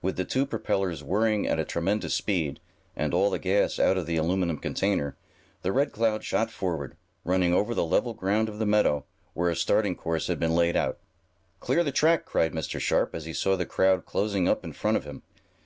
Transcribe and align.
With 0.00 0.16
the 0.16 0.24
two 0.24 0.46
propellers 0.46 1.02
whirring 1.02 1.48
at 1.48 1.58
a 1.58 1.64
tremendous 1.64 2.14
speed, 2.14 2.60
and 2.94 3.12
all 3.12 3.30
the 3.30 3.38
gas 3.40 3.80
out 3.80 3.96
of 3.98 4.06
the 4.06 4.16
aluminum 4.16 4.58
container, 4.58 5.16
the 5.62 5.72
Red 5.72 5.90
Cloud 5.90 6.22
shot 6.22 6.52
forward, 6.52 6.96
running 7.24 7.52
over 7.52 7.74
the 7.74 7.84
level 7.84 8.14
ground 8.14 8.48
of 8.48 8.60
the 8.60 8.64
meadow, 8.64 9.04
where 9.34 9.50
a 9.50 9.56
starting 9.56 9.96
course 9.96 10.28
had 10.28 10.38
been 10.38 10.54
laid 10.54 10.76
out. 10.76 10.98
"Clear 11.58 11.82
the 11.82 11.90
track!" 11.90 12.24
cried 12.26 12.52
Mr. 12.52 12.78
Sharp, 12.78 13.12
as 13.12 13.24
he 13.24 13.32
saw 13.32 13.56
the 13.56 13.66
crowd 13.66 14.06
closing 14.06 14.48
up 14.48 14.62
in 14.62 14.72
front 14.72 14.96
of 14.96 15.02
him. 15.04 15.24